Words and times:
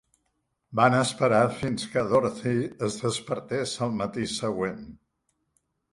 Van 0.79 0.95
esperar 0.99 1.41
fins 1.59 1.85
que 1.95 2.03
Dorothy 2.13 2.55
es 2.89 2.99
despertés 3.05 3.77
al 3.87 3.97
matí 4.03 4.29
següent. 4.39 4.85